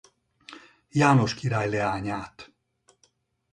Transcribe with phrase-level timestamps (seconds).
[0.89, 2.51] János király leányát.